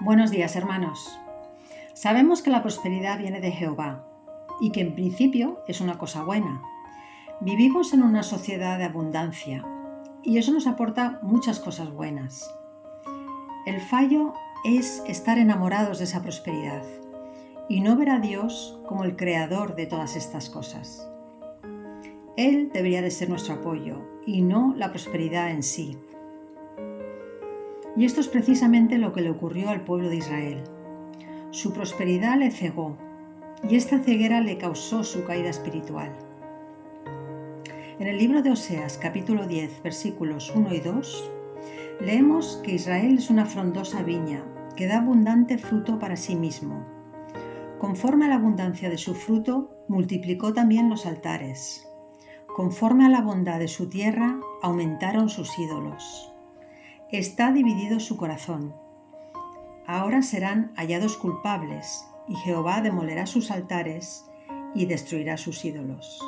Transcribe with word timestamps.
Buenos 0.00 0.30
días, 0.30 0.56
hermanos. 0.56 1.18
Sabemos 1.94 2.42
que 2.42 2.50
la 2.50 2.60
prosperidad 2.60 3.18
viene 3.18 3.40
de 3.40 3.50
Jehová 3.50 4.04
y 4.60 4.70
que 4.70 4.82
en 4.82 4.94
principio 4.94 5.62
es 5.68 5.80
una 5.80 5.96
cosa 5.96 6.22
buena. 6.22 6.60
Vivimos 7.40 7.94
en 7.94 8.02
una 8.02 8.22
sociedad 8.22 8.76
de 8.76 8.84
abundancia 8.84 9.64
y 10.22 10.36
eso 10.36 10.52
nos 10.52 10.66
aporta 10.66 11.18
muchas 11.22 11.60
cosas 11.60 11.90
buenas. 11.90 12.54
El 13.64 13.80
fallo 13.80 14.34
es 14.66 15.02
estar 15.06 15.38
enamorados 15.38 15.98
de 15.98 16.04
esa 16.04 16.20
prosperidad 16.20 16.84
y 17.66 17.80
no 17.80 17.96
ver 17.96 18.10
a 18.10 18.20
Dios 18.20 18.78
como 18.86 19.04
el 19.04 19.16
creador 19.16 19.76
de 19.76 19.86
todas 19.86 20.14
estas 20.14 20.50
cosas. 20.50 21.08
Él 22.36 22.70
debería 22.70 23.00
de 23.00 23.10
ser 23.10 23.30
nuestro 23.30 23.54
apoyo 23.54 24.02
y 24.26 24.42
no 24.42 24.74
la 24.76 24.90
prosperidad 24.90 25.50
en 25.50 25.62
sí. 25.62 25.96
Y 27.96 28.04
esto 28.04 28.20
es 28.20 28.28
precisamente 28.28 28.98
lo 28.98 29.12
que 29.12 29.22
le 29.22 29.30
ocurrió 29.30 29.70
al 29.70 29.82
pueblo 29.82 30.10
de 30.10 30.16
Israel. 30.16 30.62
Su 31.50 31.72
prosperidad 31.72 32.36
le 32.36 32.50
cegó 32.50 32.98
y 33.66 33.76
esta 33.76 33.98
ceguera 33.98 34.42
le 34.42 34.58
causó 34.58 35.02
su 35.02 35.24
caída 35.24 35.48
espiritual. 35.48 36.12
En 37.98 38.06
el 38.06 38.18
libro 38.18 38.42
de 38.42 38.50
Oseas 38.50 38.98
capítulo 38.98 39.46
10 39.46 39.82
versículos 39.82 40.52
1 40.54 40.74
y 40.74 40.80
2 40.80 41.30
leemos 42.00 42.60
que 42.62 42.72
Israel 42.74 43.16
es 43.16 43.30
una 43.30 43.46
frondosa 43.46 44.02
viña 44.02 44.44
que 44.76 44.86
da 44.86 44.98
abundante 44.98 45.56
fruto 45.56 45.98
para 45.98 46.16
sí 46.16 46.36
mismo. 46.36 46.84
Conforme 47.78 48.26
a 48.26 48.28
la 48.28 48.34
abundancia 48.34 48.90
de 48.90 48.98
su 48.98 49.14
fruto, 49.14 49.70
multiplicó 49.88 50.52
también 50.52 50.90
los 50.90 51.06
altares. 51.06 51.88
Conforme 52.46 53.06
a 53.06 53.08
la 53.08 53.22
bondad 53.22 53.58
de 53.58 53.68
su 53.68 53.88
tierra, 53.88 54.38
aumentaron 54.62 55.30
sus 55.30 55.58
ídolos. 55.58 56.35
Está 57.12 57.52
dividido 57.52 58.00
su 58.00 58.16
corazón. 58.16 58.74
Ahora 59.86 60.22
serán 60.22 60.72
hallados 60.74 61.16
culpables, 61.16 62.04
y 62.26 62.34
Jehová 62.34 62.80
demolerá 62.80 63.26
sus 63.26 63.52
altares 63.52 64.24
y 64.74 64.86
destruirá 64.86 65.36
sus 65.36 65.64
ídolos. 65.64 66.20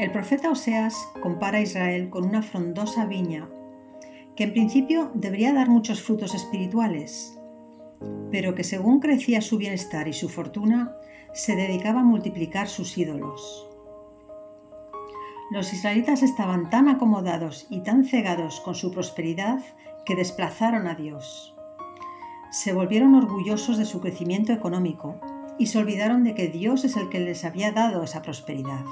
El 0.00 0.10
profeta 0.10 0.50
Oseas 0.50 0.96
compara 1.22 1.58
a 1.58 1.60
Israel 1.60 2.10
con 2.10 2.24
una 2.24 2.42
frondosa 2.42 3.06
viña 3.06 3.48
que 4.34 4.42
en 4.42 4.52
principio 4.52 5.12
debería 5.14 5.52
dar 5.52 5.68
muchos 5.68 6.02
frutos 6.02 6.34
espirituales, 6.34 7.38
pero 8.32 8.56
que 8.56 8.64
según 8.64 8.98
crecía 8.98 9.40
su 9.40 9.58
bienestar 9.58 10.08
y 10.08 10.12
su 10.12 10.28
fortuna, 10.28 10.96
se 11.32 11.54
dedicaba 11.54 12.00
a 12.00 12.04
multiplicar 12.04 12.66
sus 12.66 12.98
ídolos. 12.98 13.67
Los 15.50 15.72
israelitas 15.72 16.22
estaban 16.22 16.68
tan 16.68 16.88
acomodados 16.88 17.66
y 17.70 17.80
tan 17.80 18.04
cegados 18.04 18.60
con 18.60 18.74
su 18.74 18.90
prosperidad 18.90 19.60
que 20.04 20.14
desplazaron 20.14 20.86
a 20.86 20.94
Dios. 20.94 21.54
Se 22.50 22.74
volvieron 22.74 23.14
orgullosos 23.14 23.78
de 23.78 23.86
su 23.86 24.00
crecimiento 24.00 24.52
económico 24.52 25.18
y 25.58 25.66
se 25.66 25.78
olvidaron 25.78 26.22
de 26.22 26.34
que 26.34 26.48
Dios 26.48 26.84
es 26.84 26.96
el 26.96 27.08
que 27.08 27.20
les 27.20 27.46
había 27.46 27.72
dado 27.72 28.02
esa 28.02 28.20
prosperidad. 28.20 28.84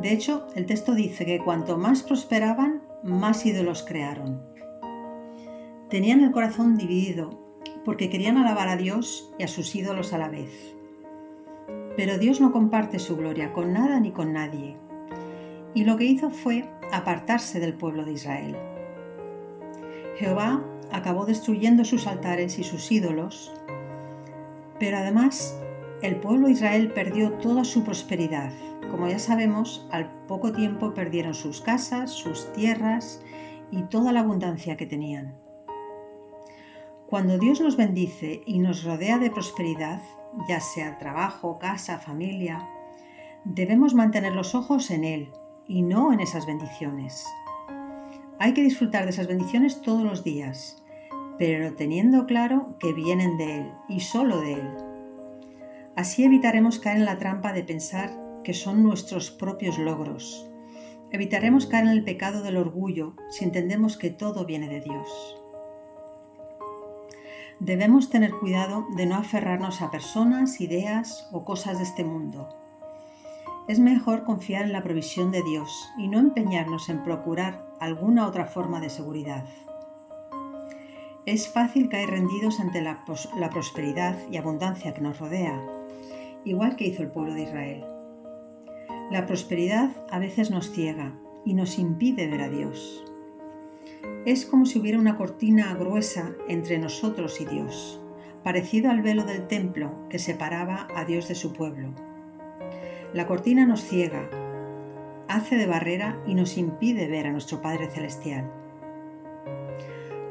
De 0.00 0.12
hecho, 0.12 0.46
el 0.54 0.64
texto 0.64 0.94
dice 0.94 1.26
que 1.26 1.40
cuanto 1.40 1.76
más 1.76 2.02
prosperaban, 2.02 2.82
más 3.02 3.44
ídolos 3.44 3.82
crearon. 3.82 4.42
Tenían 5.90 6.22
el 6.22 6.32
corazón 6.32 6.78
dividido 6.78 7.38
porque 7.84 8.08
querían 8.08 8.38
alabar 8.38 8.68
a 8.68 8.76
Dios 8.76 9.30
y 9.38 9.42
a 9.42 9.48
sus 9.48 9.74
ídolos 9.74 10.14
a 10.14 10.18
la 10.18 10.28
vez. 10.28 10.79
Pero 12.00 12.16
Dios 12.16 12.40
no 12.40 12.50
comparte 12.50 12.98
su 12.98 13.14
gloria 13.14 13.52
con 13.52 13.74
nada 13.74 14.00
ni 14.00 14.10
con 14.10 14.32
nadie. 14.32 14.74
Y 15.74 15.84
lo 15.84 15.98
que 15.98 16.06
hizo 16.06 16.30
fue 16.30 16.66
apartarse 16.90 17.60
del 17.60 17.74
pueblo 17.74 18.06
de 18.06 18.12
Israel. 18.12 18.56
Jehová 20.16 20.64
acabó 20.90 21.26
destruyendo 21.26 21.84
sus 21.84 22.06
altares 22.06 22.58
y 22.58 22.64
sus 22.64 22.90
ídolos, 22.90 23.52
pero 24.78 24.96
además 24.96 25.60
el 26.00 26.16
pueblo 26.16 26.46
de 26.46 26.54
Israel 26.54 26.90
perdió 26.90 27.32
toda 27.34 27.64
su 27.64 27.84
prosperidad. 27.84 28.50
Como 28.90 29.06
ya 29.06 29.18
sabemos, 29.18 29.86
al 29.90 30.10
poco 30.26 30.52
tiempo 30.52 30.94
perdieron 30.94 31.34
sus 31.34 31.60
casas, 31.60 32.12
sus 32.12 32.50
tierras 32.54 33.22
y 33.70 33.82
toda 33.82 34.10
la 34.12 34.20
abundancia 34.20 34.78
que 34.78 34.86
tenían. 34.86 35.34
Cuando 37.10 37.36
Dios 37.36 37.60
nos 37.60 37.76
bendice 37.76 38.40
y 38.46 38.58
nos 38.58 38.84
rodea 38.84 39.18
de 39.18 39.30
prosperidad, 39.30 40.00
ya 40.48 40.60
sea 40.60 40.98
trabajo, 40.98 41.58
casa, 41.58 41.98
familia, 41.98 42.68
debemos 43.44 43.94
mantener 43.94 44.32
los 44.32 44.54
ojos 44.54 44.90
en 44.90 45.04
Él 45.04 45.32
y 45.66 45.82
no 45.82 46.12
en 46.12 46.20
esas 46.20 46.46
bendiciones. 46.46 47.26
Hay 48.38 48.54
que 48.54 48.62
disfrutar 48.62 49.04
de 49.04 49.10
esas 49.10 49.26
bendiciones 49.26 49.82
todos 49.82 50.02
los 50.02 50.24
días, 50.24 50.82
pero 51.38 51.74
teniendo 51.74 52.26
claro 52.26 52.76
que 52.78 52.92
vienen 52.92 53.36
de 53.36 53.58
Él 53.58 53.72
y 53.88 54.00
solo 54.00 54.40
de 54.40 54.54
Él. 54.54 54.76
Así 55.96 56.24
evitaremos 56.24 56.78
caer 56.78 56.98
en 56.98 57.04
la 57.04 57.18
trampa 57.18 57.52
de 57.52 57.64
pensar 57.64 58.10
que 58.44 58.54
son 58.54 58.82
nuestros 58.82 59.30
propios 59.30 59.78
logros. 59.78 60.48
Evitaremos 61.10 61.66
caer 61.66 61.84
en 61.84 61.90
el 61.90 62.04
pecado 62.04 62.42
del 62.42 62.56
orgullo 62.56 63.14
si 63.30 63.44
entendemos 63.44 63.96
que 63.98 64.10
todo 64.10 64.46
viene 64.46 64.68
de 64.68 64.80
Dios 64.80 65.39
debemos 67.60 68.08
tener 68.08 68.32
cuidado 68.32 68.86
de 68.96 69.06
no 69.06 69.16
aferrarnos 69.16 69.82
a 69.82 69.90
personas, 69.90 70.60
ideas 70.60 71.28
o 71.30 71.44
cosas 71.44 71.78
de 71.78 71.84
este 71.84 72.04
mundo. 72.04 72.48
Es 73.68 73.78
mejor 73.78 74.24
confiar 74.24 74.64
en 74.64 74.72
la 74.72 74.82
provisión 74.82 75.30
de 75.30 75.42
Dios 75.42 75.70
y 75.98 76.08
no 76.08 76.18
empeñarnos 76.18 76.88
en 76.88 77.04
procurar 77.04 77.64
alguna 77.78 78.26
otra 78.26 78.46
forma 78.46 78.80
de 78.80 78.90
seguridad. 78.90 79.44
Es 81.26 81.52
fácil 81.52 81.88
caer 81.90 82.10
rendidos 82.10 82.58
ante 82.58 82.80
la, 82.80 83.04
prosperidad 83.50 84.16
y 84.30 84.38
abundancia 84.38 84.94
que 84.94 85.02
nos 85.02 85.20
rodea, 85.20 85.62
igual 86.44 86.76
que 86.76 86.86
hizo 86.86 87.02
el 87.02 87.10
pueblo 87.10 87.34
de 87.34 87.42
Israel. 87.42 87.84
La 89.10 89.26
prosperidad 89.26 89.90
a 90.10 90.18
veces 90.18 90.50
nos 90.50 90.72
ciega 90.72 91.14
y 91.44 91.54
nos 91.54 91.78
impide 91.78 92.26
ver 92.26 92.40
a 92.40 92.48
Dios. 92.48 93.04
Es 94.24 94.46
como 94.46 94.66
si 94.66 94.78
hubiera 94.78 94.98
una 94.98 95.16
cortina 95.16 95.74
gruesa 95.74 96.32
entre 96.48 96.78
nosotros 96.78 97.40
y 97.40 97.46
Dios, 97.46 98.00
parecido 98.42 98.90
al 98.90 99.02
velo 99.02 99.24
del 99.24 99.46
templo 99.46 100.08
que 100.08 100.18
separaba 100.18 100.88
a 100.94 101.04
Dios 101.04 101.28
de 101.28 101.34
su 101.34 101.52
pueblo. 101.52 101.88
La 103.12 103.26
cortina 103.26 103.66
nos 103.66 103.82
ciega, 103.82 104.28
hace 105.28 105.56
de 105.56 105.66
barrera 105.66 106.22
y 106.26 106.34
nos 106.34 106.58
impide 106.58 107.08
ver 107.08 107.26
a 107.26 107.32
nuestro 107.32 107.60
Padre 107.60 107.88
Celestial. 107.88 108.50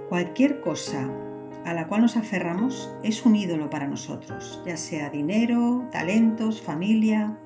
Cualquier 0.09 0.62
cosa 0.62 1.09
a 1.66 1.74
la 1.74 1.88
cual 1.88 2.01
nos 2.01 2.18
aferramos 2.18 2.91
es 3.03 3.25
un 3.25 3.36
ídolo 3.36 3.69
para 3.69 3.88
nosotros, 3.88 4.62
ya 4.66 4.78
sea 4.78 5.09
dinero, 5.09 5.88
talentos, 5.91 6.62
familia. 6.62 7.38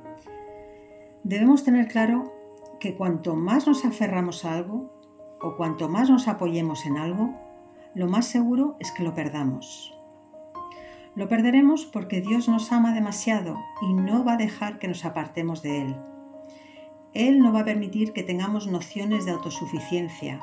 Debemos 1.24 1.64
tener 1.64 1.88
claro 1.88 2.34
que 2.80 2.96
cuanto 2.96 3.36
más 3.36 3.68
nos 3.68 3.86
aferramos 3.86 4.46
a 4.46 4.56
algo, 4.56 4.94
o 5.44 5.58
cuanto 5.58 5.90
más 5.90 6.10
nos 6.10 6.28
apoyemos 6.28 6.86
en 6.86 6.98
algo, 6.98 7.34
lo 7.94 8.08
más 8.08 8.26
seguro 8.26 8.76
es 8.80 8.92
que 8.92 9.04
lo 9.04 9.14
perdamos. 9.14 9.94
Lo 11.16 11.28
perderemos 11.28 11.86
porque 11.86 12.22
Dios 12.22 12.50
nos 12.50 12.72
ama 12.72 12.94
demasiado 12.94 13.60
y 13.82 13.94
no 13.94 14.24
va 14.24 14.34
a 14.34 14.38
dejar 14.38 14.80
que 14.80 14.88
nos 14.88 15.06
apartemos 15.06 15.62
de 15.62 15.82
Él. 15.82 15.96
Él 17.14 17.40
no 17.40 17.54
va 17.54 17.60
a 17.60 17.66
permitir 17.66 18.14
que 18.14 18.24
tengamos 18.24 18.66
nociones 18.66 19.26
de 19.26 19.32
autosuficiencia. 19.32 20.40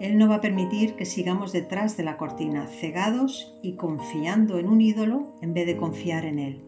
Él 0.00 0.18
no 0.18 0.28
va 0.28 0.36
a 0.36 0.40
permitir 0.40 0.96
que 0.96 1.04
sigamos 1.04 1.52
detrás 1.52 1.96
de 1.96 2.02
la 2.02 2.16
cortina, 2.16 2.66
cegados 2.66 3.56
y 3.62 3.76
confiando 3.76 4.58
en 4.58 4.68
un 4.68 4.80
ídolo 4.80 5.36
en 5.40 5.54
vez 5.54 5.66
de 5.66 5.76
confiar 5.76 6.24
en 6.24 6.40
Él. 6.40 6.64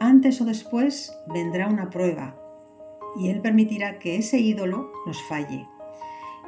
Antes 0.00 0.40
o 0.42 0.44
después 0.44 1.16
vendrá 1.32 1.68
una 1.68 1.88
prueba 1.88 2.43
y 3.16 3.28
Él 3.28 3.40
permitirá 3.40 3.98
que 3.98 4.16
ese 4.16 4.38
ídolo 4.38 4.90
nos 5.06 5.22
falle. 5.22 5.68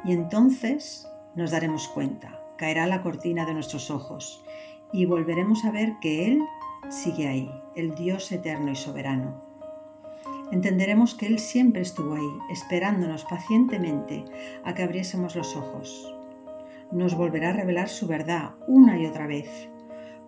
Y 0.03 0.11
entonces 0.13 1.07
nos 1.35 1.51
daremos 1.51 1.87
cuenta, 1.87 2.41
caerá 2.57 2.87
la 2.87 3.01
cortina 3.01 3.45
de 3.45 3.53
nuestros 3.53 3.91
ojos 3.91 4.43
y 4.91 5.05
volveremos 5.05 5.65
a 5.65 5.71
ver 5.71 5.93
que 6.01 6.27
Él 6.27 6.43
sigue 6.89 7.27
ahí, 7.27 7.51
el 7.75 7.95
Dios 7.95 8.31
eterno 8.31 8.71
y 8.71 8.75
soberano. 8.75 9.43
Entenderemos 10.51 11.13
que 11.13 11.27
Él 11.27 11.39
siempre 11.39 11.81
estuvo 11.81 12.15
ahí, 12.15 12.39
esperándonos 12.49 13.25
pacientemente 13.25 14.23
a 14.63 14.73
que 14.73 14.83
abriésemos 14.83 15.35
los 15.35 15.55
ojos. 15.57 16.15
Nos 16.91 17.15
volverá 17.15 17.49
a 17.49 17.53
revelar 17.53 17.89
su 17.89 18.07
verdad 18.07 18.51
una 18.65 18.97
y 18.97 19.05
otra 19.05 19.27
vez, 19.27 19.69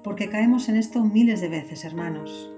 porque 0.04 0.30
caemos 0.30 0.68
en 0.68 0.76
esto 0.76 1.04
miles 1.04 1.40
de 1.40 1.48
veces, 1.48 1.86
hermanos. 1.86 2.52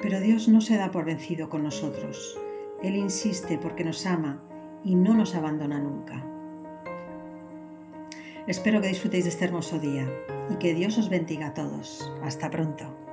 Pero 0.00 0.18
Dios 0.20 0.48
no 0.48 0.60
se 0.60 0.76
da 0.76 0.90
por 0.90 1.04
vencido 1.04 1.48
con 1.48 1.62
nosotros. 1.62 2.36
Él 2.82 2.96
insiste 2.96 3.58
porque 3.58 3.84
nos 3.84 4.06
ama 4.06 4.42
y 4.84 4.94
no 4.94 5.14
nos 5.14 5.34
abandona 5.34 5.78
nunca. 5.78 6.24
Espero 8.46 8.80
que 8.80 8.88
disfrutéis 8.88 9.24
de 9.24 9.30
este 9.30 9.44
hermoso 9.44 9.78
día 9.78 10.08
y 10.50 10.56
que 10.56 10.74
Dios 10.74 10.98
os 10.98 11.08
bendiga 11.08 11.48
a 11.48 11.54
todos. 11.54 12.10
Hasta 12.22 12.50
pronto. 12.50 13.09